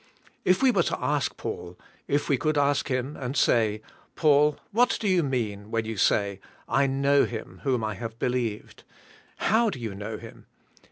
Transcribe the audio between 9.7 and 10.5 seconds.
you know Him?"